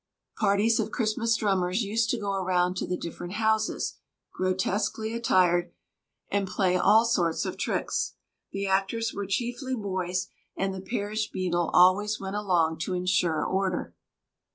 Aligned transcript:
Parties 0.39 0.79
of 0.79 0.89
Christmas 0.89 1.35
drummers 1.35 1.83
used 1.83 2.09
to 2.09 2.17
go 2.17 2.33
around 2.33 2.75
to 2.77 2.87
the 2.87 2.97
different 2.97 3.33
houses, 3.33 3.99
grotesquely 4.33 5.13
attired, 5.13 5.71
and 6.31 6.47
play 6.47 6.75
all 6.75 7.05
sorts 7.05 7.45
of 7.45 7.55
tricks. 7.55 8.15
The 8.51 8.65
actors 8.65 9.13
were 9.13 9.27
chiefly 9.27 9.75
boys, 9.75 10.29
and 10.57 10.73
the 10.73 10.81
parish 10.81 11.29
beadle 11.29 11.69
always 11.75 12.19
went 12.19 12.35
along 12.35 12.79
to 12.79 12.95
insure 12.95 13.45
order. 13.45 13.93